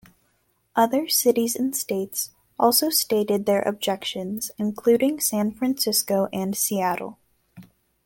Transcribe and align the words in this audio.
Other 0.75 1.07
cities 1.07 1.55
and 1.55 1.75
states 1.75 2.31
also 2.57 2.89
stated 2.89 3.45
their 3.45 3.61
objections 3.61 4.49
including 4.57 5.19
San 5.19 5.51
Francisco 5.51 6.27
and 6.33 6.57
Seattle. 6.57 7.19